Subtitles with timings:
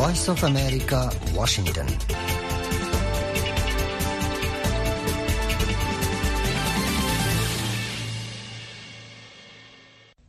[0.00, 1.00] Voice of America
[1.34, 1.88] Washington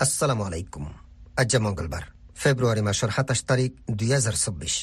[0.04, 0.86] আসসালামু আলাইকুম
[1.42, 2.04] আজ মঙ্গলবার,
[2.42, 4.76] ফেব্রুয়ারি মাসের সাতাশ তারিখ, দুই হাজার চব্বিশ।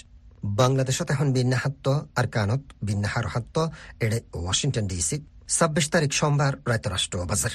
[0.60, 1.86] বাংলাদেশত এখন বিন্যাহাত্য
[2.18, 3.56] আর কানত বিন্যাহার হাত্য
[4.04, 5.16] এড়ে ওয়াশিংটন ডিসি,
[5.56, 7.54] ছাব্বিশ তারিখ সোমবার রায়তরাষ্ট্র বাজার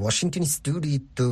[0.00, 1.26] Washington studio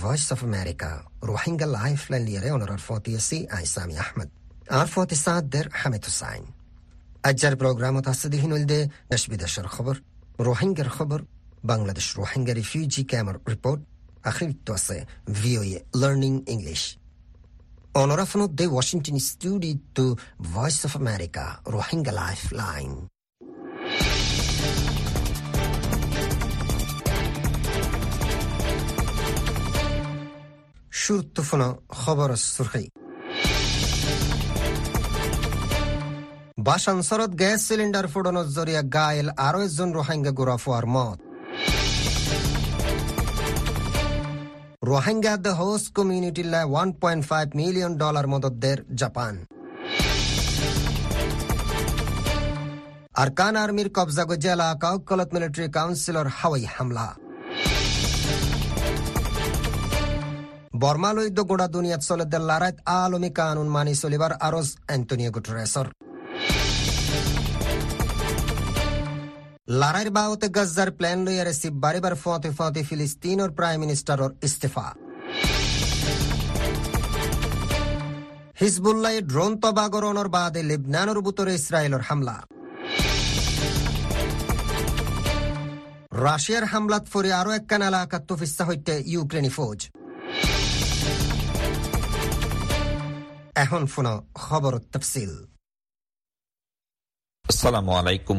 [0.00, 0.90] voice of America
[1.30, 4.30] Rohingya life line লিয়ারে অনরার ফতিয়েসি আইসামি আহমদ।
[4.70, 6.44] আর ফতি সাদের হামিদ হুসাইন
[7.22, 9.94] আজ্জার প্রোগ্রামত আছে দিহিন দে দেশ বিদেশের খবর
[10.38, 11.20] রোহিঙ্গার খবর
[11.64, 13.80] বাংলাদেশ রোহিঙ্গা রিফিউজি ক্যাম্পের রিপোর্ট
[14.24, 14.96] আখিরিত আছে
[15.32, 16.82] ভিওএ লার্নিং ইংলিশ
[17.94, 20.06] অনরাফন দে Washington studio
[20.42, 22.42] voice of America Rohingya life
[36.60, 41.18] বাসানসরত gas cylinder ফুডনের জরিয়া গায়েল আরও একজন রোহিঙ্গা গুরাফুয়ার মত
[44.82, 49.34] Rohingya the host community lie one point five million dollar মদত দের জাপান
[53.14, 57.06] আরকান আর্মির কবজা জেলা কাউকলত মিলিটারি কাউন্সিলর হাওয়াই হামলা
[60.82, 65.88] বর্মালৈদ্য গোড়া দুনিয়াত চলে দে লারাইত আলমী কানুন মানি চলিবার আরজ এন্টনিও গুটরেসর
[69.80, 74.94] লড়াইয়ের বাউতে গজ্জার প্ল্যান লইয়া রেসিভ বারিবার ফতে ফতে ফিলিস্তিনের প্রাইম মিনিস্টারর ইস্তেফা।
[78.60, 82.36] হিজবুল্লাহ ড্রোন তবাগরণর বাদে লিবনানের বুতরে ইসরায়েলের হামলা।
[86.12, 89.80] রাশিয়ার হামলাত ফরে আরও একখান এলাকা তুফিস্তা হইতে ইউক্রেনি ফৌজ।
[93.54, 95.49] এখন ফোন খবর তফসিল।
[97.50, 98.38] আসসালামু আলাইকুম।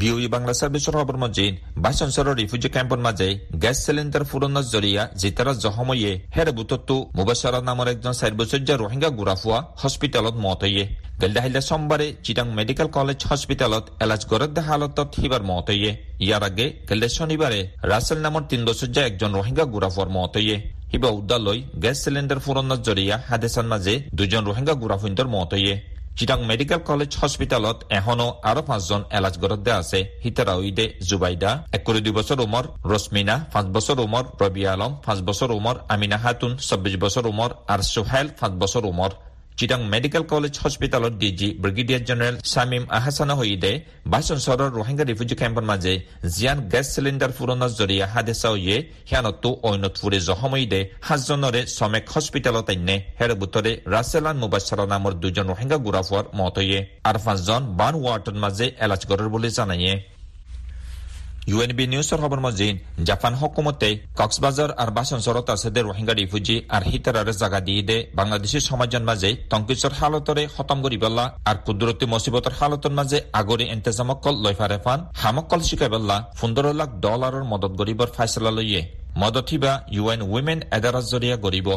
[0.00, 1.52] ভিওই বাংলা সার্ভিসৰ খবৰ মজিন
[1.84, 3.28] বাইচনচৰৰ ৰিফিউজি কেম্পৰ মাজে
[3.62, 9.58] গেছ চিলিণ্ডাৰ ফুৰণৰ জৰিয়া জিতাৰা জহময়ে হেৰে বুটতো মুবাছাৰা নামৰ একজন চাৰি বছৰীয়া ৰোহিংগা গুৰাফুৱা
[9.82, 10.84] হস্পিটেলত মত হয়ে
[11.20, 15.90] গেলদাহিলা সোমবাৰে চিটাং মেডিকেল কলেজ হস্পিটেলত এলাজ গৰদ্দা হালতত সিবাৰ মত হয়ে
[16.24, 17.60] ইয়াৰ আগে গেলদে শনিবাৰে
[17.92, 20.56] ৰাছেল নামৰ তিন বছৰীয়া একজন ৰোহিংগা গুৰাফুৱাৰ মত হয়ে
[20.90, 25.74] সিবা উদ্দালৈ গেছ চিলিণ্ডাৰ ফুৰণৰ জৰিয়া হাদেচাৰ মাজে দুজন ৰোহিংগা গুৰাফুইণ্ডৰ মত হয়ে
[26.18, 32.38] চিটাং মেডিকেল কলেজ হস্পিটেলত এখনও আরও পাঁচজন এলাজ গড়তে আছে। হিতারাউদে জুবাইদা একুরি দুই বছর
[32.46, 37.50] উমর ৰশ্মিনা, পাঁচ বছর উমর রবি আলম, পাঁচ বছর উমর আমিনা হাতুন চব্বিশ বছর উমর
[37.72, 39.10] আর সোহেল পাঁচ বছর উমর
[39.58, 43.72] চিটাং মেডিকেল কলেজ হস্পিটালত ডিজি ব্ৰিগেডিয়াৰ জেনেৰেল শামিম আহাছানা হৈদে
[44.12, 45.94] বাইচন চহৰৰ ৰোহিংগা ৰিফিউজি কেম্পৰ মাজে
[46.34, 48.76] জিয়ান গেছ চিলিণ্ডাৰ ফুৰণৰ জৰিয়া হাদেচা হৈয়ে
[49.08, 55.78] সিয়ানতো ঐনত ফুৰে জহমৈদে সাতজনৰে চমেক হস্পিটালত আইনে হেৰ বুটৰে ৰাছেলান মুবাছাৰা নামৰ দুজন ৰোহিংগা
[55.86, 59.92] গুৰাফুৱাৰ মত হৈয়ে আৰু পাঁচজন বান ৱাৰ্টৰ মাজে এলাজগৰৰ বুলি জানায়ে
[61.50, 62.74] ইউএনবি নিউজৰ খবৰ মজিন,
[63.08, 63.88] জাপান হকুমতে
[64.18, 69.30] কক্সবাজার আর বাসনসরত আছে দে রোহিঙ্গা রিফিউজি আর হিতারারে জাগা দিয়ে দে বাংলাদেশের সমাজের মাঝে
[69.52, 76.16] তংকিসর হালতরে খতম করিবেলা আর কুদরতি মুসিবতর হালতর মাঝে আগরে এন্তেজামকল লইফারে ফান, হামকল শিকাইবেলা
[76.40, 78.82] পনেরো লাখ ডলারের মদত গরিবর ফাইসলা লইয়ে
[79.22, 81.68] মদত হিবা ইউএন উইমেন এদারাজ জরিয়া গরিব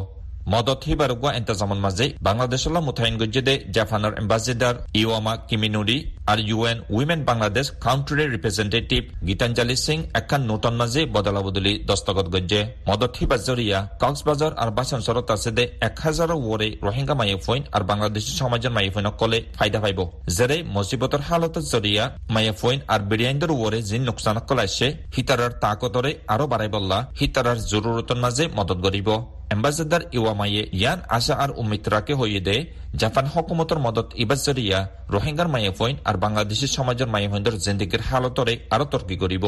[0.46, 1.79] মদত হিবারগুয়া এন্তাজামন
[2.22, 9.97] বাংলাদেশলা মুথাইন গজ্জেদে জাপানের এম্বাসেডার ইওয়ামা কিমিনুরি আর ইউএন উইমেন বাংলাদেশ কাউন্ট্রির রিপ্রেজেন্টেটিভ গীতাঞ্জলি সিং
[10.13, 15.52] একখান নতুন মাঝে বদলা বদলি দস্তগত গজ্জে মদত হিবা জরিয়া কক্সবাজার আর বাসন সরত আছে
[15.57, 20.00] দে এক হাজারো ওরে রোহিঙ্গা মাইফইন আর বাংলাদেশী সমাজের মাইফইন কলে ফায়দা পাইব
[20.38, 26.69] যেরে মুসিবতর হালতত জরিয়া মাইফইন আর বিরিয়াইন্দর ওরে জিন নোকসান কলাইছে হিতারার তাকতরে আরও বাড়াই
[26.75, 29.09] বললা হিতারার জরুরতন মাঝে মদত গরিব
[29.52, 32.56] এম্বাসেডার ইওয়ামাইয়ে ইয়ান আশা আর উমিত্রাকে হইয়ে দে
[32.96, 34.80] জাপান হকুমতর মদত ইবাজরিয়া
[35.14, 39.46] রোহিঙ্গার মাইফইন আর বাংলাদেশী সমাজের মাইফইনদের জিন্দিগির হালতরে আরও তর্কি করিব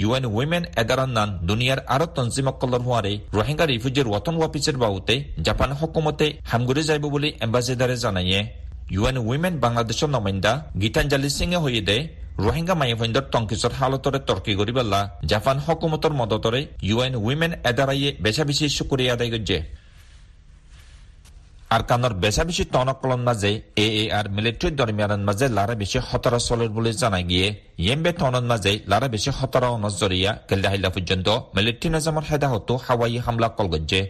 [0.00, 5.14] ইউএন উইমেন এদারান নান দুনিয়ার আরও তঞ্জিমকলর হওয়ারে রোহিঙ্গা রিফিউজির ওয়াতন ওয়াপিসের বাউতে
[5.46, 8.40] জাপান হকুমতে হামগুড়ি যাইব বলে এম্বাসেডারে জানাইয়ে
[8.94, 11.96] ইউএন উইমেন বাংলাদেশের নমাইন্দা গীতাঞ্জলি সিংয়ে হইয়ে দে
[12.36, 19.12] রোহিঙ্গা মাইফইন্দর টংকিসর হালতরে তর্কি করিবেলা জাপান হকুমতর মদতরে ইউএন উইমেন এদারাইয়ে বেশা বেশি শুকুরিয়া
[19.14, 19.58] আদায় করছে
[21.70, 26.70] আরকানৰ বেচা বেছি টনকলন মাজে এ এ আর মিলিটারি দরমিয়ানের মাঝে লারা বেশি হতরা চলের
[26.76, 27.46] বলে জানা গিয়ে
[27.78, 34.00] ইয়েম্বে টনের মাঝে লারা বেশি হতরা অনজরিয়া কেলদাহিল্লা পর্যন্ত মিলিটারি নিজামর হেদাহতো হাওয়াই হামলা কলগজ্জে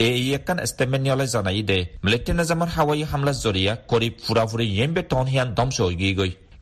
[0.00, 5.26] এ ই একখান স্টেটমেন্ট জানাই দে মিলিটারি নিজামর হাওয়াই হামলা জরিয়া করিব ফুরাফুরি ইয়েম্বে টন
[5.32, 6.14] হিয়ান ধ্বংস হয়ে গিয়ে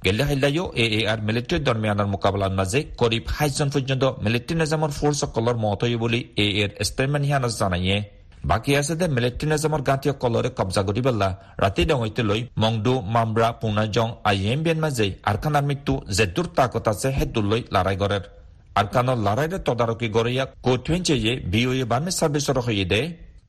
[0.02, 5.18] গেলে হাইলাইও এ এ আর মিলিটারি দরমিয়ানের মোকাবেলার মাঝে করিব হাইজন পর্যন্ত মিলিটারি নিজামর ফোর্স
[5.22, 7.96] সকলের মত হই বলে এ এর স্টেটমেন্ট হিয়ান জানাইয়ে
[8.42, 11.28] বাকী আছে দে মিলিটাৰী নিজামৰ গাঁঠীয় কলৰে কব্জা কৰি পেলা
[11.62, 17.40] ৰাতি ডাঙৰতে লৈ মংডু মামব্ৰা পুনাজং আইএম বিয়ান মাজে আৰখানাৰ মৃত্যু জেতুৰ তাকত আছে সেইটো
[17.50, 18.24] লৈ লৰাই গড়েৰ
[18.80, 22.12] আৰখানৰ লৰাইৰে তদাৰকী গড়িয়াক কোটুৱেঞ্চে বি অ' বাৰ্মে
[22.66, 23.02] হৈ দে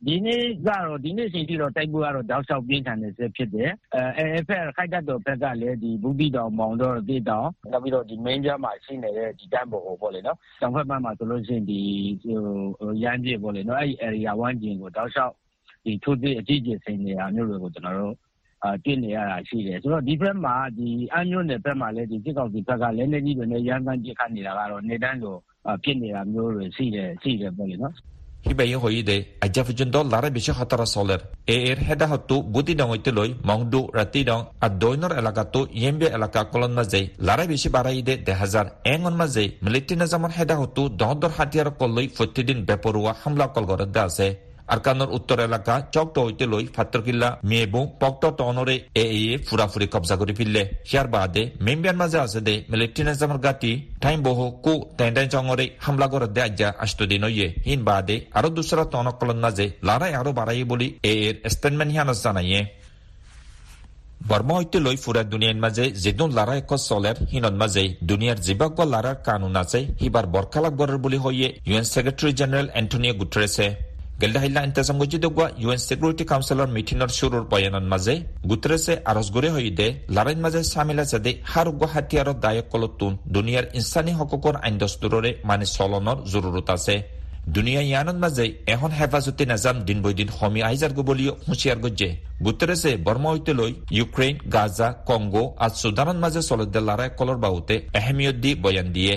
[0.07, 11.79] ဒီနေ့ကတော့ ဒီနေ့ချိန်ထိတော့ တိုက်ပွဲကတော့ တောက်လျှောက်ပြင်းထန်နေစေဖြစ်တယ်။အဲအဲဖက်ခိုက်တတ်တော်ဘက်ကလည်းဒီဘူးတီတောင် မောင်တော့တေးတောင် နောက်ပြီးတော့ဒီ main ပြမှာရှိနေတဲ့ဒီတန်းပေါ်ကိုပေါ့လေနော်။တောင်ဘက်ဘက်မှာဆိုလို့ရှိရင်ဒီ
[12.79, 15.33] ဟိုရမ်းပြေပေါ့လေနော်။အဲဒီ area 1ကျင်ကို တောက်လျှောက်
[15.85, 18.15] ဒီထိုးသေးအကြီးကျယ်စိန်နေတာမျိုးတွေကို ကျွန်တော်တို့
[18.63, 25.35] အာတွေ့နေရတာရှိတယ် ဆိုတော့ ဒီဘက်မှာဒီအမျိုးနယ်ဘက်မှာလည်းဒီစစ်ကောင်စီဘက်ကလည်းလက်ကြီးတွေနဲ့ရန်ကန်ပြစ်ခတ်နေတာကတော့ နေတန်းကို
[25.83, 27.95] ဖြစ်နေတာမျိုးတွေ ရှိတယ်ရှိတယ်ပေါ့လေနော်
[29.77, 34.43] jundo lara bishi khatara soler e er heda hatu buti dong itiloi mongdu rati dong
[34.61, 39.97] adoinor elaka tu yembe elaka kolon mazei lara bishi baraide de hazar engon mazei military
[39.99, 45.73] nazaman heda hatu dodor hatiar kolloi fotidin beporua hamla kolgore da আছে আরকানোর উত্তর এলাকা
[45.93, 51.43] চকট হইতে লই ফাত্রকিল্লা মেবু পক্ত টনরে এ এ ফুরাফুরি কবজা করে ফিরলে here বাদে
[51.65, 53.71] মেম্বিয়ান মাঝে আছে দে মিলিটারি নিজামের গাতি
[54.01, 58.49] টাইম বহু কু টেন্ডাই চঙরে হামলা করে দে আজ্জা আষ্ট দিন হইয়ে হিন বাদে আরও
[58.57, 62.61] দুসরা তনকলন মাঝে লড়াই আরও বাড়াই বলি এ এর স্টেটমেন্ট হিয়ানস জানাইয়ে
[64.29, 69.17] বর্মা হইতে লৈ ফুরা দুনিয়ার মাঝে যেদুন লারা এক চলের হিনত মাঝে দুনিয়ার জীবাগ লারার
[69.27, 73.65] কানুন আছে হিবার বরখালাক বরের বলি হইয়ে UN secretary general Antonio Guterres
[74.21, 78.15] geldahaila intazamgojidogwa UN Security Councilor মিটিনৰ শুৰুৰ বয়ানৰ মাজে
[78.51, 84.55] গুটৰেছে আৰজ গৰে হৈদে লাৰাইন মাজে চামিলা যাদে হাৰুগ্য হাতিয়াৰৰ দায়ক কলতুন দুনিয়াৰ ইনচানী হকুকৰ
[84.65, 86.95] আইন দস্তুৰৰে মানে চলনৰ জৰুৰত আছে
[87.55, 92.09] দুনিয়া ইয়ানত মাজে এখন হেফাজতে নাজাম দিন বৈ দিন সমি আইজাৰ বুলিও হুঁচিয়াৰ গজ্জে
[92.45, 98.37] গুটেৰেছে বৰ্মা হৈতে লৈ ইউক্ৰেইন গাজা কংগো আৰু চুদানৰ মাজে চলতে লাৰাই কলৰ বাহুতে এহেমিয়ত
[98.43, 99.13] দি বয়ান দিয়ে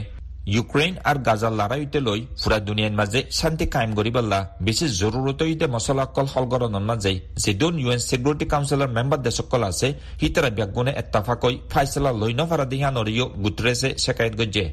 [0.52, 7.12] ইউক্ৰেইন আৰু গাজাৰ লাৰাইতেলৈ ফুৰা দুনিয়াৰ মাজে শান্তি কায়েম কৰিবলা বেছি জৰুৰতৈতে মছলাকল সলগৰণৰ মাজে
[7.44, 9.88] যিদুন ইউ এন ছিকিউৰিটি কাউন্সিলৰ মেম্বাৰ দেশসকল আছে
[10.22, 14.64] হিতাৰা ব্যাগুণে এত্তাফাকৈ ফাইচলা লৈ নফাৰা দিহানৰিও গুটৰেছে চেকায়ত গজ্জে।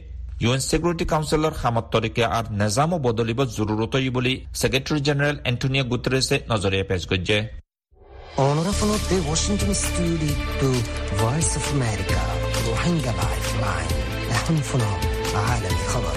[0.43, 6.85] ইউ এন ছিকিউৰিটি কাউন্সিলৰ সামত্তৰিকে আৰু নেজামো বদলিব জৰুৰতই বুলি ছেক্ৰেটাৰী জেনেৰেল এণ্টনিঅ' গুটৰেছে নজৰীয়া
[6.89, 7.39] পেছ গজ্জে।
[8.47, 10.39] অনুৰাফলত Washington studio'
[11.19, 12.21] voice of America
[12.65, 13.89] Rohingya life line.
[14.37, 15.01] এখন ফোনত
[15.36, 16.16] عالمي خبر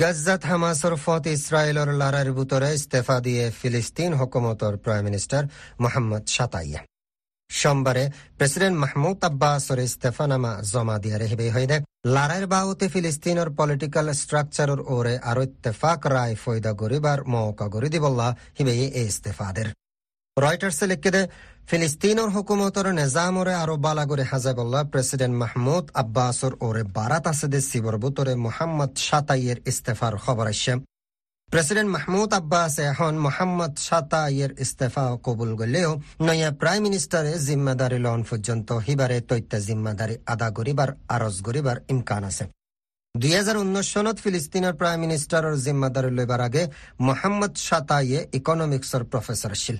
[0.00, 5.44] গাজ্জাত হামাসৰ ফত ইছৰাইলৰ লাৰাৰ বুটৰে ইস্তফা দিয়ে ফিলিস্তিন হুকুমতৰ প্ৰাইম মিনিষ্টাৰ
[5.84, 6.80] মহম্মদ শাতাইয়ে
[7.50, 8.04] সোমবাৰে
[8.38, 11.76] প্ৰেছিডেণ্ট মাহমুদ আব্বাছৰ ইস্তফানামা জমা দিয়াৰে হিবে হৈদে
[12.14, 18.72] লাৰাইৰ বাহুতে ফিলিস্তিনৰ পলিটিকেল ষ্ট্ৰাকচাৰৰ ওৰে আৰু ইত্তেফাক ৰায় ফৈদা গৰিবাৰ মৌকা গৰি দিবল্লা হিবে
[18.80, 19.68] এই ইস্তফাদের
[20.43, 21.21] রয়টার্সে লিখে
[21.69, 28.33] ফিলিস্তিনৰ হুকুমতৰ নিজামৰে আৰু বালাগুৰি হাজাবল্লা প্ৰেছিডেণ্ট মাহমুদ আব্বাছৰ ওৰে বাৰাত আছে দে, চিবৰ বুটৰে
[28.45, 30.73] মোহাম্মদ শাতাইয়ের ইস্তেফার খবর আসছে
[31.49, 35.91] প্রেসিডেন্ট মাহমুদ আব্বাস এখন মোহাম্মদ সাতাইয়ের ইস্তেফা কবুল গলেও,
[36.27, 42.45] নয়া প্রাইম মিনিস্টারে জিম্মাদারি লন পর্যন্ত হিবারে তৈত্য জিম্মাদারি আদা করিবার আরজ করিবার ইমকান আছে।
[43.15, 46.63] দুই হাজার উনিশ সনত ফিলিস্তিনের প্রাইম মিনিস্টারের জিম্মাদারি লইবার আগে
[47.07, 49.77] মোহাম্মদ সাতাইয়ে ইকোনমিক্সর প্রফেসর ছিল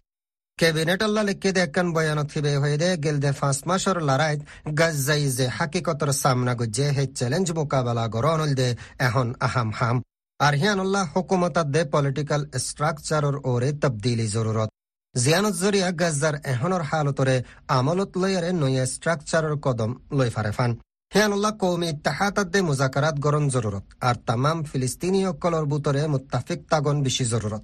[0.59, 1.87] কেবিনেট আল্লাহ লিখে দেখান
[2.33, 4.41] হিবে হয়ে দে পাঁচ মাসর লড়াইত
[4.79, 8.69] গাজাই যে হাকিকতর সামনা গুজে হে চ্যালেঞ্জ মোকাবেলা গরণ দে,
[9.07, 9.97] এখন আহাম হাম।
[10.39, 14.69] আর হিয়ানুল্লাহ হুকুমত দে পলিটিক্যাল স্ট্রাকচারর ওরে তবদিলি জরুরত।
[15.15, 17.35] জিয়ানত জরিয়া গাজার এহনৰ হালতরে
[17.77, 20.71] আমলত লয়ারে নয়া স্ট্রাকচারর কদম লই ফারে ফান।
[21.11, 27.25] হিয়ানুল্লাহ কৌমি ইত্তাহাতাত দে মুজাকারাত গরণ জরুরত। আর তামাম ফিলিস্তিনি অকলর বুতরে মুত্তাফিক তাগন বেশি
[27.33, 27.63] জরুরত।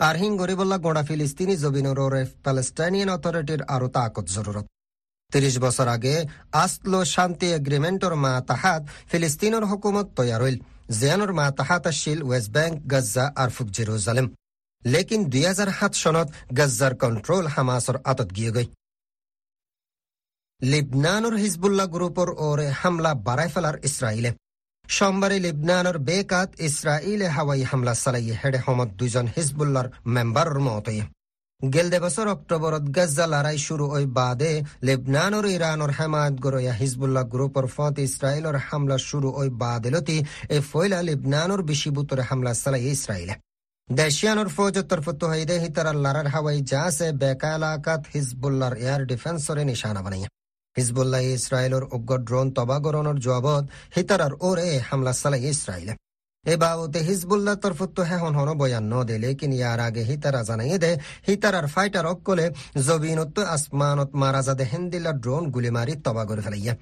[0.00, 4.66] আর হিং গরিবল্লা গোড়া ফিলিস্তিনি জবিনর ওরে প্যালেস্টাইনিয়ান অথরিটির আরও তাকত জরুরত।
[5.32, 6.14] তিরিশ বছর আগে
[6.64, 10.56] আসলো শান্তি এগ্রিমেন্টর মা তাহাত ফিলিস্তিনের হুকুমত তৈয়ার হইল
[10.98, 14.26] জিয়ানোর মা তাহাত আসিল ওয়েস্ট ব্যাংক, গজ্জা আর ফুক জেরুজালেম।
[14.82, 18.66] লেকিন দুই হাজার সাত সনত গজ্জার কন্ট্রোল হামাসর আতত গিয়ে গই।
[20.60, 24.30] লিবনানোর হিজবুল্লাহ গ্রুপর ওরে হামলা বাড়াই ফেলার ইসরায়েলে
[24.88, 31.04] সোমবারে লিবনানোর বেকাত ইসরায়েলে হাওয়াই হামলা চালাই হেডে হমত দুজন হিজবুল্লার মেম্বারর মতয়ে
[31.72, 37.98] গেলদে বছর অক্টোবরত গজ্জা লড়াই শুরু ওই বাদে লেবনানোর ইরানোর হেমায়ত গরয়া হিজবুল্লাহ গ্রুপর ফত
[37.98, 43.34] ইসরায়েলর হামলা শুরু ওই বাদেলতি এ ফয়লা লেবনানোর বেশি বুতরে হামলা চালাই ইসরায়েলে
[43.88, 50.28] দেশিয়ানোর ফৌজ তরফত হইদে হিতার লড়ার হাওয়াই জাসে বেকা এলাকাত হিজবুল্লার এয়ার ডিফেন্সরে নিশানা বানাইয়া।
[50.76, 53.64] হিজবুল্লাহ ইসরায়েলর উগ্র ড্রোন তবাগরণর জবাবত
[53.96, 55.94] হিতারার ওরে হামলা চালাই ইসরায়েলে।
[56.52, 60.92] এ বাবতে হিজবুল্লাহ তরফত হেহন হন বয়ান ন দে লেকিন ইয়ার আগে হিতারা জানাই দে।
[61.28, 62.46] হিতারার ফাইটার অকলে
[62.86, 66.74] জবিনত আসমানত মারা যাদে হেন্দিল্লা ড্রোন গুলি মারি তবা করে ফেলাইয়া।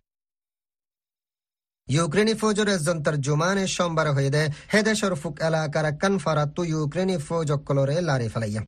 [1.88, 8.62] ইউক্রেনী ফৌজৰ এজন তৰ্জুমানে সোমবাৰ হৈ দে। হেদেশৰ ফুক এলাকাৰ কানফাৰাতো ফৌজ ফৌজসকলৰে লাৰি ফেলাইয়া।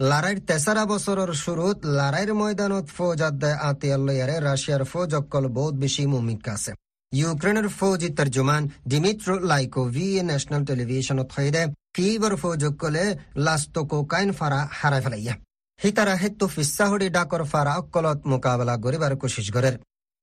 [0.00, 6.72] লড়াইৰ তেছাৰা বছৰৰ শুৰুত লড়াইৰ ময়দানত ফৌজ আদায় আতিয়ালয়াৰে ফৌজ ফৌজসকল বহুত বেছি মুমিকা আছে
[7.12, 11.62] ইউক্ৰেইনৰ ফৌজি তৰ্জুমান ডিমিট্ৰ লাইকোভি নেশ্যনেল টেলিভিশ্যনত হৈ দে
[11.96, 13.04] কিবৰ ফৌজসকলে
[13.46, 15.34] লাষ্টকো কোকাইন ফাৰা হাৰাই ফেলাইয়া।
[15.80, 19.70] সিতাৰা হেতু ফিচ্ছাহুৰি ডাকৰ ফাৰা অকলত মোকাবিলা কৰিবাৰ কোচিছ কৰে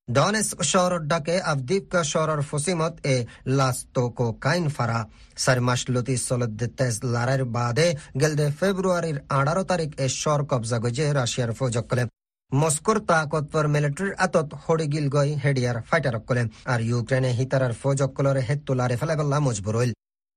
[0.07, 3.15] ডনেস্ক শহৰৰ ডাকে আফদিপকা শহৰৰ ফচিমত এ
[3.51, 4.99] লাস্তোকো কাইন ফাৰা
[5.37, 7.87] চাৰি মাস লতি চলতে তেজ লড়াইৰ বাদে
[8.21, 12.03] গেলদে ফেব্ৰুৱাৰীৰ আঠাৰ তাৰিখ এ শহৰ কব্জা গজে রাশিয়ার ৰাছিয়াৰ ফৌজসকলে
[12.51, 19.39] মস্কোৰ তাকতবৰ মিলিটাৰীৰ আতত সৰিগিল গৈ হেডিয়াৰ ফাইটাৰসকলে আৰু ইউক্ৰেইনে হিতাৰৰ ফৌজসকলৰে হেতু লাৰি পেলাইবলা
[19.47, 19.91] মজবুৰ হল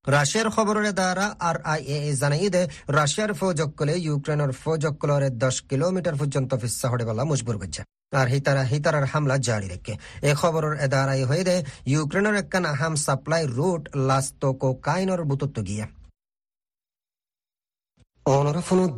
[0.06, 6.54] রাশিয়ার খবরের দ্বারা আর আই এ জানাই দে রাশিয়ার ফৌজসকলে ইউক্রেনের ফৌজসকলরে দশ কিলোমিটার পর্যন্ত
[6.54, 11.44] ফিসা হড়ে বলা মজবুর করছে। আর হিতারা হিতারার হামলা জারি রেখে। এ খবরের এদারাই হয়ে
[11.44, 15.88] দে ইউক্রেনের একখান আহাম সাপ্লাই রুট লাস্তোকো কাইনর বুতত্ব গিয়া।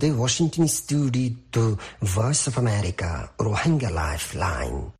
[0.00, 4.99] de Washington Studio to Voice of America, Rohingya Lifeline.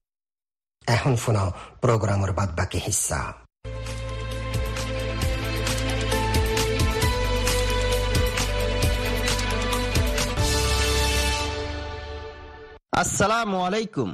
[0.87, 1.49] এখন শোনাও
[1.83, 3.19] প্রোগ্রামের বাদ বাকি হিস্সা
[13.01, 14.09] আসসালামু আলাইকুম।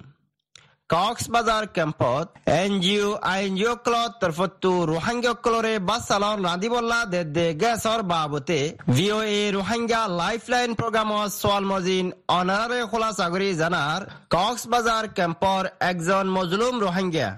[0.89, 7.47] কক্সবাজার ক্যাম্পত এন জি অ আইন জি অকলত তরফতু রোহাঙ্গা অকলরে বাসালর রাদিবল্লা দে দে
[7.61, 8.59] গেসর বাবতে
[8.95, 14.01] V O A Rohingya lifeline programme সোয়াল মজিন অনারে খোলা সাগরি জানার
[14.33, 17.29] কক্সবাজার ক্যাম্পর একজন মজলুম রোহাঙ্গা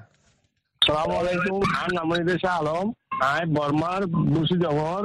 [0.81, 1.59] সালাম আলাইকুম
[2.53, 2.87] আলম
[3.25, 4.01] আয় বর্মার
[4.33, 5.01] বসি জবর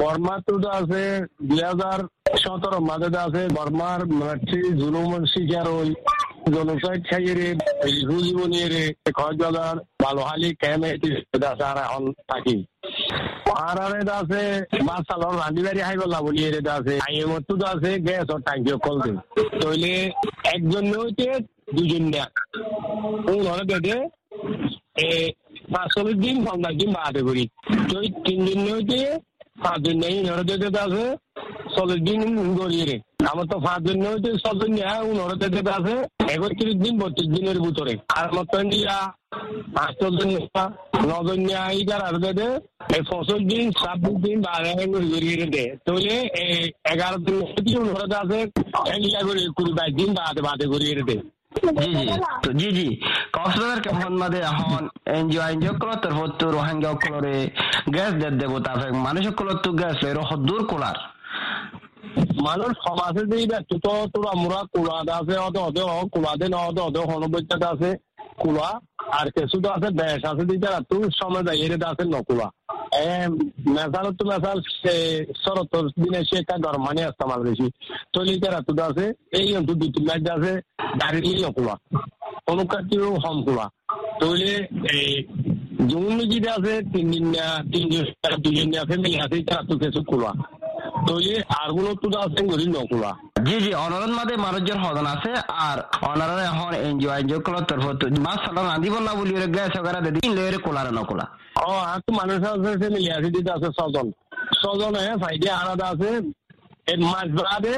[0.00, 1.02] বর্মা তো আছে
[1.48, 1.98] দুই হাজার
[2.42, 5.90] সতেরো, মাঝে আছে, বর্মার মাছি জুলুম শিকার হই
[6.54, 7.48] জনসাইড খাইয়ে রে
[8.24, 8.84] জীবনী রে
[9.18, 10.90] কক্সবাজার বালোহালি, ক্যামে
[11.50, 12.56] আছে আর এখন থাকি।
[14.00, 14.42] এটা আছে
[14.86, 19.12] মাছ চালৰ ৰান্ধি বাঢ়ি খাই পেলা বুলি এটা আছে, আইএমতো আছে, গেছৰ টাংকি অকল দে।
[19.60, 19.92] তইলে
[20.54, 21.28] একজন হইতে
[21.76, 22.26] দুজন দেয়া।
[23.26, 23.96] কোন হলে বেদে
[25.74, 27.44] পাঁচচল্লিশ দিন পঞ্চাশ দিন বাদে করি
[27.90, 28.98] তুই তিনজন হইতে
[29.64, 31.04] পাঁচজন নেই হরে দেতে আছে
[31.74, 32.20] চল্লিশ দিন
[32.58, 32.96] গড়িয়ে রে।
[33.30, 35.94] আমার তো পাঁচজন হইতে ছজন নেয়া উনরে দেতে আছে,
[36.34, 38.96] একত্রিশ দিন বত্রিশ দিনের ভিতরে। আর মতন দিয়া
[39.76, 40.28] পাঁচজন
[41.10, 41.40] নজন
[41.80, 42.46] ইটার আর দেতে
[42.96, 46.16] এই ফসল দিন, ছাব্বিশ দিন বারে গড়িয়ে দে। তইলে
[46.92, 48.38] এগারো দিন উনরে আছে
[49.56, 51.16] কুড়ি বাইশ দিন বাদে বাদে গড়িয়ে দে।
[52.44, 52.88] তো জি জি
[53.32, 54.82] কক্সবাজার কেমন মাদে এখন?
[55.16, 57.36] এনজিও এনজিও কলত তরফতু রোহিঙ্গা অকলরে
[57.94, 58.72] গ্যাস দের দেবতা
[59.06, 60.98] মানুষ অকলত গ্যাস এর দূর কোলার।
[62.46, 64.32] মানুষ সমাজে যে তো তোরা
[65.18, 65.78] আছে অত অত
[66.12, 66.96] কুলাদে ন অত অত
[67.64, 67.90] আছে
[68.42, 68.68] কুলা
[69.18, 72.48] আর তো আছে বেশ আছে দিতে তুই সময় যাই এর আছে নকুলা।
[73.76, 74.58] মেসাল তো মেসাল
[75.42, 77.66] শরত দিনে সে একটা গরমানি ইস্তেমাল বেশি
[78.14, 79.06] তৈলিতে রাতু আছে,
[79.40, 80.52] এই অন্তু দুই তিন মাস আছে
[81.00, 81.74] দাঁড়িয়ে নকুলা।
[82.50, 83.66] অনুকাটিও হম কুলা
[84.20, 84.52] তৈলে
[84.94, 85.10] এই
[85.90, 87.26] জুন যেটা আছে তিন দিন
[87.72, 88.06] তিনজন
[88.44, 90.30] দুজন ফ্যামিলি আছে তারা তো কিছু কুলা।
[91.08, 93.10] তৈলে আরগুলো তো আছে গরি নকুলা।
[93.46, 95.30] জি জি অনারন মাদে মানুষজন হদন আছে,
[95.66, 95.78] আর
[96.10, 100.10] অনারন এখন এনজিও এনজিও কলত তরফতু মাস সালন আদি বললা বলি রে গ্যাস ওগারা দে
[100.16, 100.32] দিন
[100.66, 100.86] কোলার
[101.90, 102.70] আর তো মানুষ আছে
[103.16, 104.06] আছে দিতে আছে, ছজন।
[104.60, 106.10] ছজন হ্যাঁ সাইডে আলাদা আছে।
[106.90, 107.74] এই মাস বাদে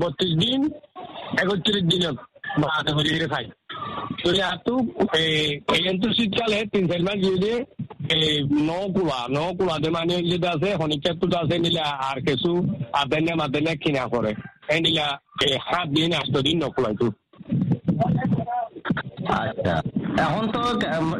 [0.00, 0.60] বত্রিশ দিন,
[1.42, 2.16] একত্রিশ দিনত
[2.62, 3.46] বাদে হয়ে খাই
[4.20, 4.74] তোরে আতু
[5.74, 7.58] এই তো শীতকালে তিন চার মাস দিয়ে
[8.68, 12.50] নকুলা নকুলা মানে যেটা আছে শনিকার আছে নিলে আর কিছু
[13.00, 14.32] আদান্য মাদান্য কিনা করে।
[14.74, 15.06] এই নিলা
[15.44, 16.10] এই সাত দিন
[19.42, 19.74] আচ্ছা।
[20.26, 20.60] এখন তো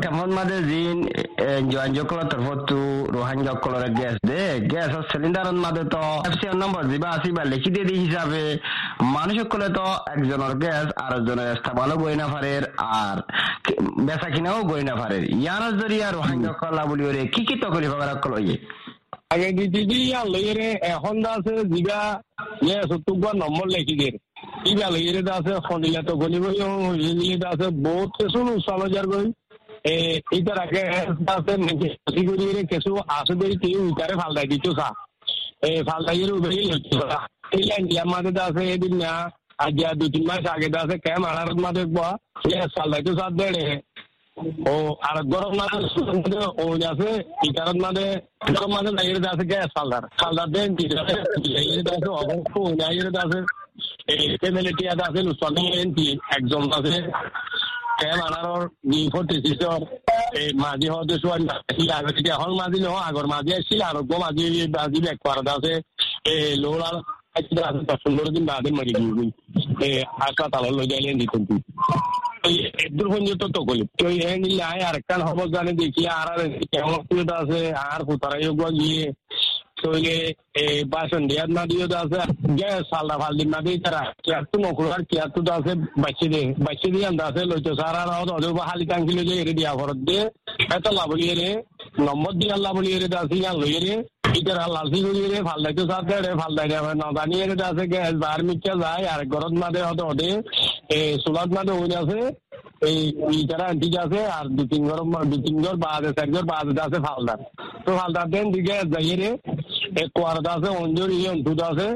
[0.02, 0.98] কেমন মাঝে জিন
[1.72, 2.78] জয়েন জকল তরফতু
[3.14, 7.94] রোহাঙ্গা কলরে গ্যাস দে। গ্যাস সিলিন্ডার মাঝে তো এফসিআর নম্বর দিবা আসিবা লিখি দিয়ে দি
[8.04, 8.42] হিসাবে।
[9.16, 12.52] মানুষ কলে তো একজনের গ্যাস আর একজনের ইস্তেমালও গই না পারে
[13.00, 13.16] আর
[14.06, 18.10] বেচা কিনাও গই না পারে ইয়ার জরিয়া রোহাঙ্গা কলা বলি ওরে কি কি তকলি ভাবার
[18.24, 18.34] কল
[19.30, 22.00] ইয়ে আগে দিদি দি আলইরে এখন আছে জিগা
[22.62, 24.12] ইয়ে সত্তর নম্বর লিখি দিয়ে
[24.70, 26.56] ইবা লইরে আছে খন্ডিলা তো গলি বই
[27.08, 29.26] ইলিয়ে আছে, বহুত কিছু সলজার গই।
[29.84, 29.94] এ,
[30.38, 30.82] ইতার আগে
[31.34, 34.88] আছে মানে সিগুরিরে কিছু আছে দেই কি উইতারে ফালদাই দিছো সা
[35.68, 36.98] এ ফালদাইয়ের উবেই লইছো
[37.56, 39.12] এই লাইন দিয়া মাঝে আছে, এদিন না,
[39.64, 42.08] আজ দু তিন মাস আগে আছে ক্যাম আনার মাঝে বা
[42.74, 43.64] ফালদাই তো সাথ দেড়ে।
[44.36, 44.74] ও,
[45.08, 45.78] আর গরম মাঝে
[46.62, 47.10] ও আছে
[47.48, 48.06] ইতারত মাঝে,
[48.50, 51.16] গরম মাঝে লাইরে আছে গ্যাস ফালদার ফালদার দেন কি আছে?
[52.20, 53.38] অবশ্য লাইরে আছে
[54.42, 56.94] ফেমিলিটি আছে লুচনি এনটি একজন আছে
[57.98, 59.80] কেম আনাৰৰ নি ফৰ্টি ছিক্সৰ
[60.40, 60.86] এই মাঝি
[61.22, 64.44] চোৱা নাছিল আগত এতিয়া এখন মাঝি নহয় আগৰ মাঝি আছিল আৰু মাঝি
[64.76, 65.72] মাঝি বেক কৰাত আছে,
[66.32, 66.96] এই লৌৰাৰ
[68.04, 69.26] পনেরো দিন, বাদে মরি গিয়ে
[69.86, 71.50] এই হাসপাতাল লই এদুর পর্যন্ত
[73.36, 73.60] তো তো
[74.62, 74.96] আয় আর
[75.54, 76.40] জানে দেখি আর আর
[76.72, 76.94] কেমন
[77.34, 78.42] আছে আর কোথায়
[78.76, 79.02] গিয়ে
[80.86, 82.20] বাসন না দিয়ে আছে
[82.58, 85.72] গে সালদা ফালদি না দিয়ে তারা কিয়াতু নকুলার কিয়াতু তো আছে
[86.24, 86.44] দিয়ে
[86.90, 87.42] দিয়ে আছে
[87.80, 88.84] সারা তো হালি
[89.18, 90.22] লই এরে দিয়া ফরত দিয়ে
[90.76, 91.48] এত লাভলি এরে
[92.00, 93.94] নম্বর দিয়ে লাভলি এরে দাসি গান লই এরে
[94.36, 96.32] ইটার লালসি করি রে ফালদাই তো সাথে রে
[97.40, 100.28] রে আছে গে বার মিচ্ছা যায় আর গরত মাদে হতে হতে
[100.94, 101.06] এই
[101.56, 102.18] মাদে হয়ে আছে,
[102.88, 102.98] এই
[103.40, 103.66] ইটারা
[104.04, 105.00] আছে, আর দু তিন ঘর
[105.30, 106.44] দু তিন ঘর বাদে চার ঘর
[106.86, 107.40] আছে ফালদার
[107.84, 109.30] তো ফালদার দেন, দিকে যাই রে
[110.02, 110.10] এক
[110.56, 111.32] আছে, অঞ্জর ইয়ে
[111.70, 111.88] আছে,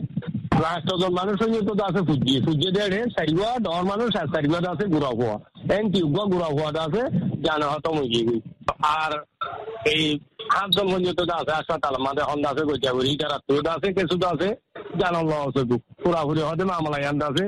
[0.67, 4.29] রাষ্ট্রজন মানুষ হয়ে তো আছে ফুজিয়ে ফুজিয়ে দেড়ে চারিগুয়া ডর মানুষ, আর
[4.75, 5.37] আছে, গুড়া হওয়া
[5.77, 5.85] এন
[6.33, 7.03] গুড়া হওয়াটা আছে,
[7.45, 8.41] জানা হতো মুগিয়ে গই
[9.01, 9.13] আর
[9.95, 10.05] এই
[10.93, 14.49] পর্যন্ত আছে, হাসপাতাল আমাদের হন্দা আছে গইজাগুড়ি ইটা রাত্রিটা আছে কিছুটা আছে
[15.01, 15.63] জানান ল আছে
[16.03, 16.99] পুরাপুরি হতে মামলা
[17.33, 17.45] আছে।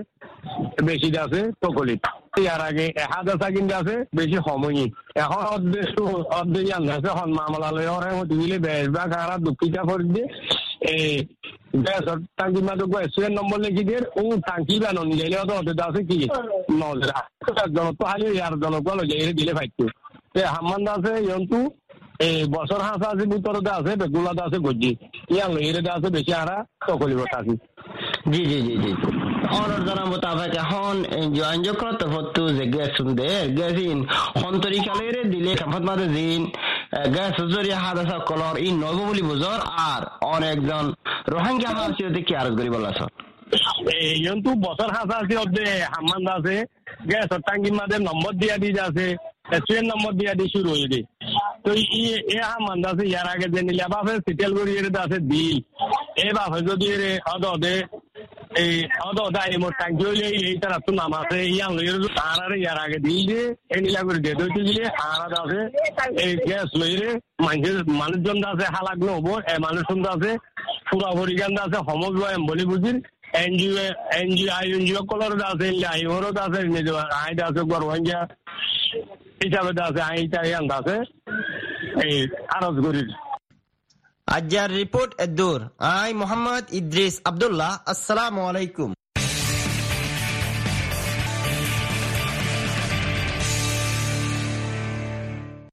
[0.89, 2.03] বেশি আছে তকলিত
[2.39, 5.89] ইয়ার আগে এহাজ আছে কিন্তু আছে, বেশি সময়ই এখন অর্ধেক
[6.39, 10.27] অর্ধেক আছে হন মামলা লই ওরে হতে দিলে বেশ বা খারাপ দুঃখিতা করে দিয়ে
[10.93, 11.11] এই
[11.85, 16.19] গ্যাসর টাঙ্কি মাত্র গ্যাসের নম্বর লিখি দিয়ে ও টাঙ্কি বানো নিলে হতে হতে আছে কি?
[16.81, 17.19] নজরা
[17.63, 19.85] একজন তো হালি আর জনক লই দিলে ফাইতে
[20.55, 21.59] হামান আছে, ইয়ন্তু।
[22.27, 24.91] এই বছর হাঁস আছে ভিতরতে আছে বেগুলাতে আছে, গজি।
[25.35, 26.57] ইয়ান লইরে আছে, বেশি আরা
[26.87, 27.55] তকলিব থাকি
[28.33, 28.93] জি জি জি জি।
[29.51, 30.95] অর্ডার জানা মোতাবেক এখন
[31.37, 33.29] জয়ঞ্জক তরফতু যে গ্যাস শুনদে
[33.59, 33.99] গ্যাস ইন
[34.43, 36.43] সন্তরি কালেরে দিলে কামত মাদে জিন
[37.15, 40.85] গ্যাস জরিয়া হাদাসা কলর ইন নব বলি বুঝর আর অনেকজন
[41.33, 42.99] রোহিঙ্গা হাসিতে কি আরজ করি বলাছ
[44.17, 46.57] ইয়ন্তু বছর হাঁস আছে অর্ধে হামান আছে
[47.11, 49.07] গ্যাস টাঙ্গি মাদে নম্বর দিয়া দি আছে
[49.61, 51.05] ট্রেন নম্বর দিয়া দি শুরু হয়ে দিয়ে
[51.65, 54.73] তো ই এ হামান আছে ইয়ার আগে যে নিলে বাপে সিটেল করি
[55.05, 55.45] আছে দি
[56.19, 56.89] এ বাপে যদি
[57.27, 57.77] হদে
[58.61, 60.27] এই হদ হদে আই মোর টাঙ্কি হইলে
[60.93, 65.35] নাম আছে ইয়ান লইরে তারারে ইয়ার আগে দিল দিয়ে এই নিলা করে দিয়ে দিলে আরাদ
[65.41, 65.61] আছে
[66.25, 67.11] এই গ্যাস লইরে
[67.45, 70.31] মানুষের মানুষজন আছে হালাক নহব এ মানুষজন আছে
[70.89, 72.97] পুরা পরিগান আছে সমগ্র এম বলি বুঝির
[73.37, 73.75] এনজিও
[74.21, 77.63] এনজিও আই এনজিও কলর আছে আই ওরত আছে নিজে আইড আছে
[79.43, 80.97] হিসাবে আছে আইটা ইয়ান আছে
[82.05, 82.17] এই
[82.57, 83.03] আরজ করি
[84.29, 85.61] আজ্জার রিপোর্ট এদুর
[85.93, 88.91] আই মোহাম্মদ ইদ্রিস আব্দুল্লাহ আসসালামু আলাইকুম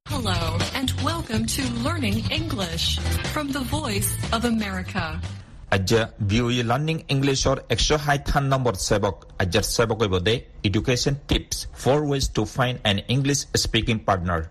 [0.06, 0.42] Hello
[0.74, 2.86] and welcome to Learning English
[3.34, 5.06] from the Voice of America.
[5.76, 10.36] আজ্জা ভিওই লার্নিং ইংলিশৰ একশ ষাঠান নম্বৰ সেৱক আজ্জাৰ সেৱক Bade
[10.68, 14.42] education tips for ways to find an English speaking partner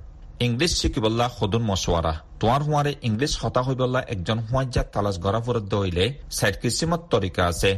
[0.47, 6.07] English শিকিবলা সদুন মছৱাৰা তোমাৰ হোৱাৰে ইংলিছ হতা হৈবলা একজন হোৱাজ্জা তালাচ গৰা ফুৰত দৈলে
[6.31, 7.71] চাইড কিছিমত তৰিকা আছে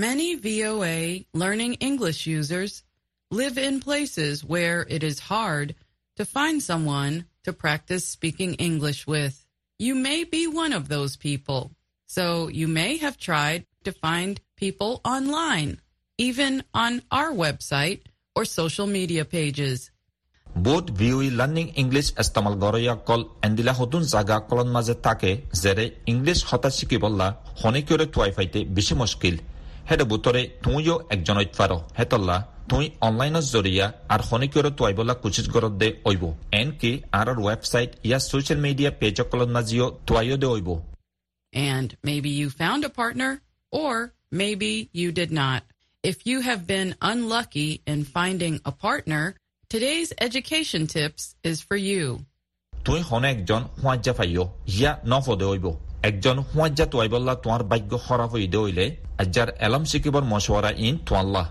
[0.00, 2.82] Many VOA Learning English users
[3.30, 5.74] live in places where it is hard
[6.16, 9.46] to find someone to practice speaking English with.
[9.78, 11.72] You may be one of those people,
[12.08, 15.80] so you may have tried to find people online,
[16.18, 18.00] even on our website
[18.36, 19.78] or social media pages.
[20.66, 25.30] বোধ ভিউই learning English ইস্তেমাল গৰয়া call এন্দিলা হতুন জাগা colon মাজে তাকে
[25.62, 27.28] যেৰে English হতা শিকিবলা
[27.60, 29.36] হনিকিয়ৰে টুৱাই ফাইতে বেছি মুস্কিল
[29.91, 32.37] হেডে বুতরে তুইও একজন পার হেতল্লা
[32.69, 36.23] তুই অনলাইনত জরিয়া আর হনিকিয়রে টুৱাইবলা কুচিত গরত দে ওইব
[36.61, 40.69] এন কি আর ওয়েবসাইট ইয়া সোশ্যাল মিডিয়া পেজ কলন মাজিও টুৱাইও দে ওইব
[41.53, 43.31] And maybe you found a partner,
[43.73, 43.95] or
[44.41, 45.61] maybe you did not.
[46.03, 49.23] If you have been unlucky in finding a partner,
[49.71, 52.03] today's education tips is for you.
[52.73, 55.67] তুই হনে একজন হুঁয়াজ্জা পাইও। ইয়া নফদে হইব
[56.09, 58.85] একজন হুঁয়াজ্জা তুয়াইবল্লা তোমার ভাগ্য খরাপ হইদে হইলে
[59.23, 61.45] আজ্জার এলম শিকিবর মশওয়ারা ইন তোয়াল্লাহ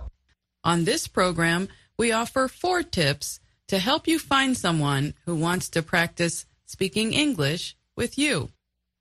[0.65, 1.61] On this program,
[2.01, 3.27] we offer four tips
[3.69, 6.37] to help you find someone who wants to practice
[6.75, 7.65] speaking English
[7.99, 8.37] with you.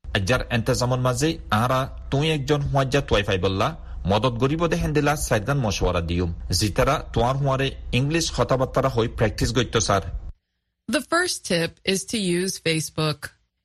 [0.06, 1.30] আজ্জার এন্তেজামর মাঝে
[1.64, 1.80] আরা
[2.12, 3.68] তুই একজন হুঁয়াজ্জা তুয়াই পাইবল্লা
[4.12, 7.68] মদত গরিব দে হেন্দিলা সাইদান মশওয়ারা দিউম জিতারা তোমার হুঁয়ারে
[8.00, 10.04] ইংলিশ কথাবার্তারা হই প্র্যাকটিস গইত sir
[10.90, 13.20] The first tip is to use Facebook.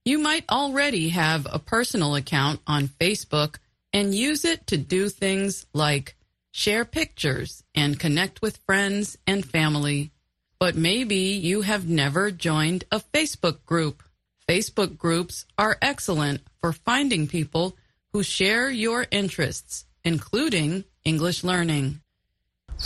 [0.05, 3.57] You might already have a personal account on Facebook
[3.91, 6.15] and use it to do things like
[6.53, 10.11] share pictures and connect with friends and family.
[10.59, 14.03] But maybe you have never joined a Facebook group.
[14.47, 17.75] Facebook groups are excellent for finding people
[18.13, 22.01] who share your interests, including English learning.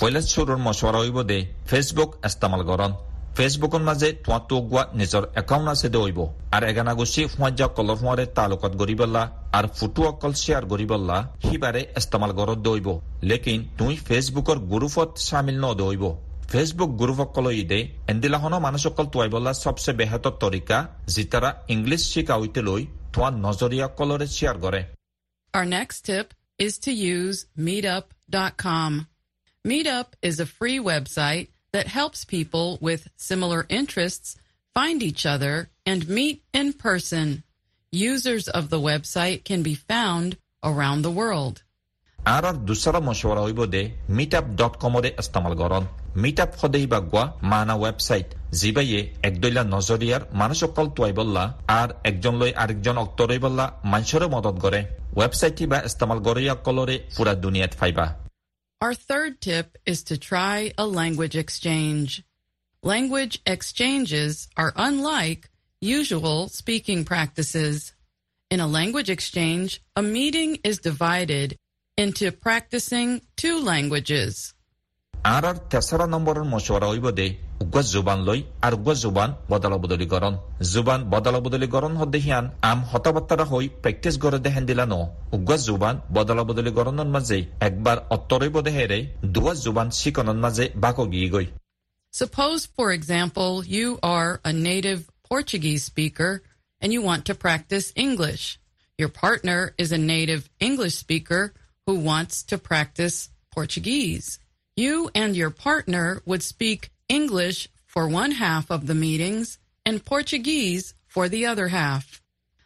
[0.02, 0.24] ولت
[3.38, 6.24] ফেসবুকৰ মাজে তোমার তোগুয়া নিজৰ account আছে দে
[6.56, 9.22] আর এগানা গুছি ফুঁয়াজা colour ফুঁয়ারে তালুকত গরিবল্লা
[9.58, 12.88] আর ফুটু অকল share গরিবল্লা সিবাৰে ইস্তেমাল গরত দে হইব
[13.30, 16.04] লেকিন তুই ফেসবুকৰ গ্রুপত সামিল ন দে হইব
[16.52, 17.80] ফেসবুক গ্রুপ অকল ইদে
[18.12, 20.78] এন্দিলাহন মানুষ অকল তুয়াইবল্লা সবচে বেহাতর তরিকা
[21.14, 24.80] জিতারা ইংলিশ শিকা হইতে লৈ তোমার নজরিয়া কলরে শেয়ার করে
[25.54, 26.26] Our next tip
[26.58, 28.92] is to use meetup.com.
[29.64, 34.36] Meetup is a free website that helps people with similar interests
[34.76, 35.54] find each other
[35.86, 37.42] and meet in person.
[37.92, 41.56] Users of the website can be found around the world.
[42.18, 43.82] আর দুসরা মশওয়ারা হইব দে
[44.16, 45.84] meetup dot কমরে ইস্তেমাল করন
[46.22, 48.28] meetup সদেই বাগুয়া মানা website
[48.60, 51.44] জিবাইয়ে একদইলা নজরিয়ার মানুষ অকল তুয়াইবল্লা
[51.80, 54.80] আর একজন লই আরেকজন অক্তরইবল্লা মানুষের মদত করে
[55.18, 58.06] ওয়েবসাইটটি বা ইস্তেমাল গরিয়া কলরে পুরা দুনিয়াত ফাইবা
[58.80, 62.22] Our third tip is to try a language exchange.
[62.80, 67.92] Language exchanges are unlike usual speaking practices.
[68.50, 71.56] In a language exchange, a meeting is divided
[71.96, 74.54] into practicing two languages.
[77.62, 81.96] হইব দে উগ্র জুবান লই আর উগ্র জুবান বদলা বদলি করন জুবান বদলা বদলি করন
[81.96, 84.94] হদে হিয়ান আম হতাবার্তারা হই প্র্যাকটিস করে দেহেন দিলা ন
[85.32, 91.30] উগ্র জুবান বদলা বদলি করনের মাঝে একবার অত্তরইব দেহেরে দুয়া জুবান শিকনের মাঝে বাকো গিয়ে
[91.30, 91.46] গই
[92.12, 96.42] Suppose, for example, you are a native Portuguese speaker
[96.80, 98.58] and you want to practice English.
[98.98, 101.52] Your partner is a native English speaker
[101.86, 104.38] who wants to practice Portuguese.
[104.76, 110.94] You and your partner would speak English for one half of the meetings and Portuguese
[111.06, 112.04] for the other half.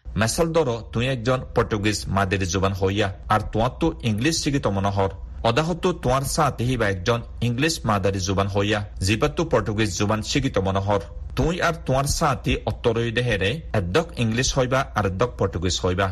[0.07, 5.11] মেসাল ধরো তুই একজন Portuguese মাদের জুবান হইয়া আর তোমার তো English শিখিত মনোহর
[5.51, 11.03] অদাহত তোমার সাথে হিবা একজন ইংলিশ মাদারি জুবান হইয়া জিবাতো পর্তুগিজ জুবান শিখিত মনোহর
[11.39, 16.09] তুই আর তোমার সাথে অত্তরই দেহেরে এদ্দক ইংলিশ হইবা আর এদ্দক পর্তুগিজ হইবা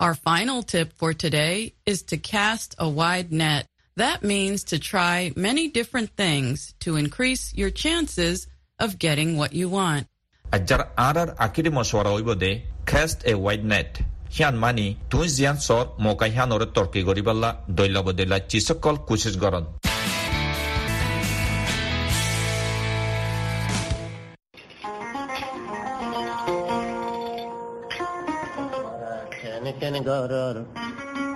[0.00, 1.56] Our final tip for today
[1.86, 3.69] is to cast a wide net.
[4.00, 8.46] That means to try many different things to increase your chances
[8.78, 10.06] of getting what you want.
[10.56, 14.00] Ajar arar akiri mashwara oibode cast a wide net.
[14.30, 19.66] Hian mani tun zian sor moka hian ore torki goriballa doilabode la chisakol kushis goron.
[29.42, 31.29] Can it, can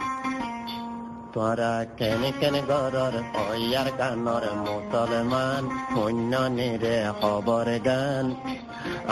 [1.34, 8.26] তোরা কেন কেন গরর war গানর মুসলমান শূন্য নিরে খবর গান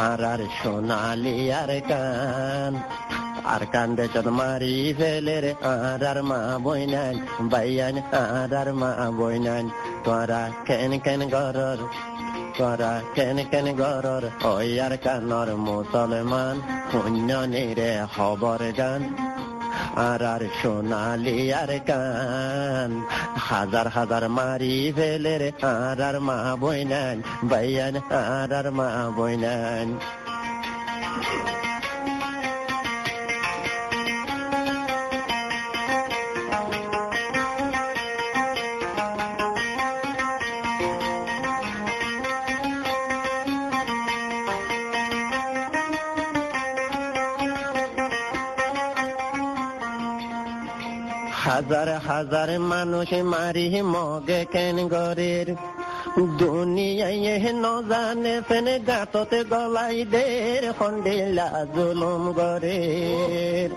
[0.07, 2.73] আর আর সোনালি আর গান
[3.53, 7.15] আর কান্দে চত মারি ফেলে রে আর আর মা বইনান
[7.53, 9.65] বাইয়ান আর আর মা বইনান
[10.05, 11.81] তোরা কেন কেন গরর
[12.59, 16.57] তোরা কেন কেন গরর ওয়ার কানর মুসলমান
[16.91, 19.03] শূন্য নিরে খবর গান।
[20.09, 22.91] আর আর সোনালি আর গান।
[23.49, 27.17] হাজার হাজার মারি ফেলে রে আর আর মা বইনান
[27.51, 29.89] বাইয়ান আর আর মা বইনান
[51.53, 55.49] হাজার হাজার মানুষ মারি মগে কেন গরের?
[56.39, 63.71] দুনিয়ায় নজানে ফেন গাততে গলাই দের খন্ডিলা জুলুম গরের।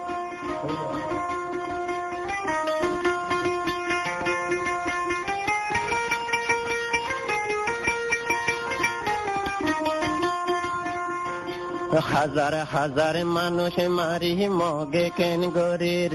[12.11, 16.13] হাজার হাজার মানুষ মারি মগে কেন গরির?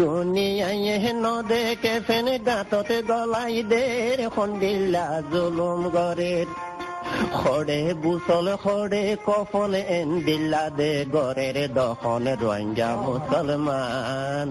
[0.00, 6.48] দুনিয়ায় নদে কে ফেন গাততে গলাই দের খন্ডিল্লা জুলুম গরের
[7.38, 14.48] খড়ে বুসল, খড়ে কফল এন দিল্লা দে গরের দখন রোহিঙ্গা মুসলমান।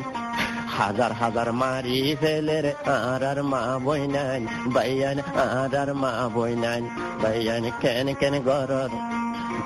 [0.77, 2.65] হাজার হাজার মারি ফেলের
[2.97, 4.41] আর আর মা বইনান
[4.75, 6.83] বাইয়ান আর আর মা বইনান
[7.21, 8.91] বাইয়ান কেন কেন গরর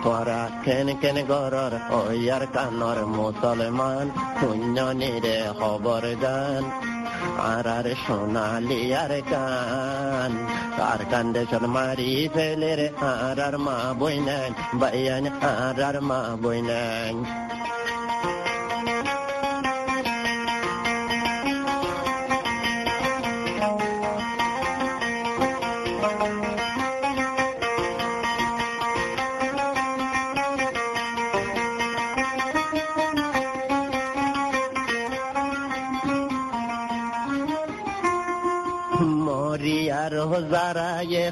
[0.03, 4.05] তোরা কেন কেন গরর ওয়ার কানর মুসলমান
[4.37, 6.63] শূন্য নিরে খবর গান
[7.45, 10.31] আর আর সোনালি আর কান
[10.83, 12.11] আর কান্দে চল মারি
[12.77, 17.15] রে আর আর মা বইনেন বাইয়ান আর আর মা বইনান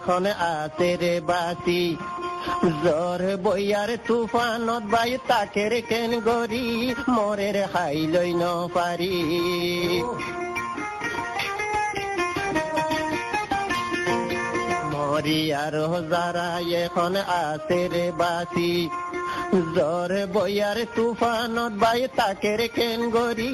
[0.04, 1.84] এখন আছে রে বাসি
[2.84, 6.68] জ্বর, বইয়ার তুফানত বাই তাকের কেন গরি
[7.16, 8.44] মরের হাই লই ন
[8.76, 9.16] পারি।
[14.92, 15.76] মরিয়ার
[16.12, 16.50] যারা
[16.84, 18.08] এখন আছে রে
[19.76, 23.52] জ্বর, বইয়ার তুফানত বাই তাকের কেন গরি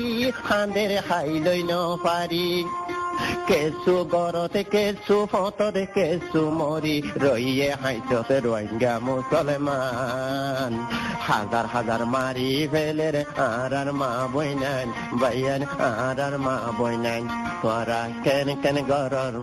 [0.48, 1.74] হাঁদের হাই লই ন
[2.06, 2.50] পারি।
[3.47, 10.73] কেসু গরতে কেসু ফতরে কেসু মরি রইয়ে হাইচতে রোহিঙ্গা মুসলমান
[11.27, 14.88] হাজার হাজার মারি ফেলে রে আর আর মা বইনান
[15.21, 17.23] বাইয়ান আর আর মা বইনান
[17.62, 19.36] তোরা কেন কেন গরর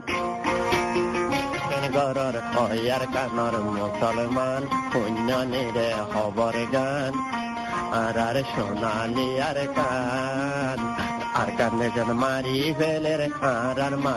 [1.69, 7.15] কেন গরর অয়ার কানর মুসলমান পুণ্য নিরে খবর গান।
[8.03, 10.94] আর আর সোনালি আর কান
[11.35, 14.15] আর কানে যেন মারি ফেলে রে আর আর মা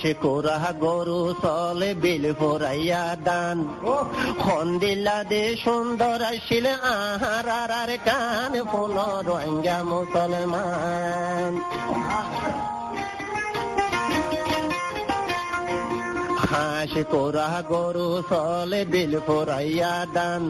[0.00, 3.58] হাসে কোরা গরু চলে বিল ফোরাইয়া দান।
[4.44, 8.96] হন্দিল্লা দে সুন্দর আসিল আহার আর আর কান ফুল
[9.28, 11.52] রোহিঙ্গা মুসলমান।
[16.50, 20.42] হাসে কোরা গরু চলে বিল ফোরাইয়া দান।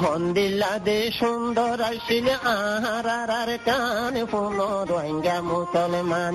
[0.00, 4.58] হন্দিল্লা দে সুন্দর আসিল আহার আর আর কান ফুল
[4.90, 6.34] রোহিঙ্গা মুসলমান।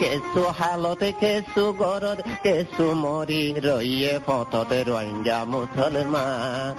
[0.00, 6.74] কেসু হালতে কেসু গরদ কেসু মরি রইয়ে পথতে রোহিঙ্গা মুসলমান।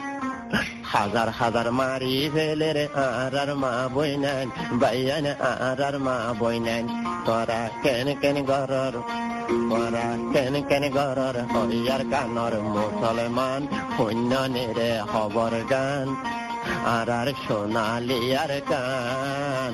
[0.94, 4.48] হাজার হাজার মারি ফেলে রে আর আর মা বইনান
[4.82, 6.84] বাইয়ান আর আর মা বইনান
[7.26, 8.94] তোরা কেন কেন গরর,
[9.70, 13.62] তোরা কেন কেন গরর, হইয়ার কানর মুসলমান
[13.96, 16.08] শূন্য নেরে খবর গান।
[16.88, 19.74] আর আর সোনালি আর কান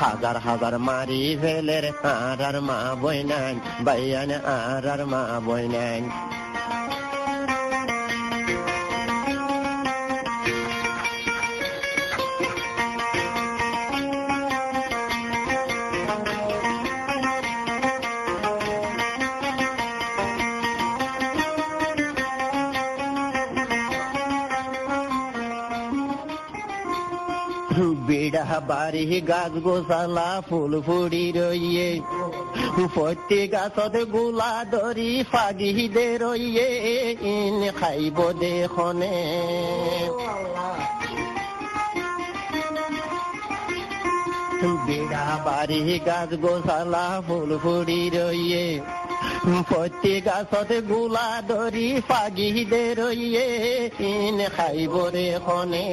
[0.00, 6.02] হাজার হাজার মারি ফেলের আর আর মা বইনান বাইয়ান আর আর মা বইনান
[28.50, 31.90] বিড়া গাছ গোসালা ফুল ফুড়ি রইয়ে।
[32.94, 36.68] প্রতি গাছত গোলা ধরি ফাগি দে রইয়ে।
[37.34, 39.16] ইন খাইব দেখনে
[44.86, 48.66] বিড়া বাড়ি গাছ গোসালা ফুল ফুড়ি রইয়ে।
[49.68, 53.46] প্রতি গাছত গোলা ধরি ফাগি দে রইয়ে।
[54.10, 55.86] ইন খাইব দেখনে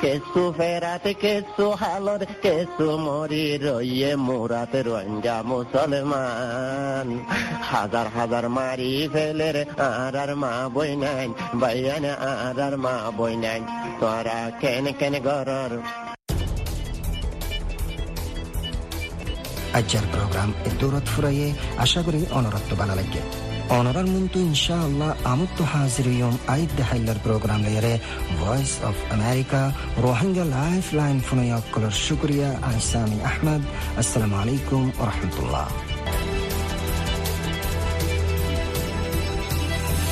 [0.00, 7.08] কেসু ফেরাতে কেসু হালর কেসু মরি রইয়ে মুরাত রঞ্জা মুসলমান
[7.70, 11.28] হাজার হাজার মারি ফেলে রে আর আর মা বইনান
[11.60, 13.60] বাইয়ান আর আর মা বইনান
[14.00, 15.72] তোরা কেন কেন গরর
[19.78, 21.48] আজ্জার প্রোগ্রাম এ দৌলত ফুরাইয়ে
[21.78, 23.22] আশা করি অনরত্ব বানা লাগে
[23.74, 27.94] onarar muntu inshaallah amudtu xaasiriyom aidda haylar programlayare
[28.42, 29.62] voice of america
[30.06, 33.62] rohingya lifeline funayoq qilur shukriya ansani ahmad
[34.02, 35.66] assalomu alaykum va rahmatulloh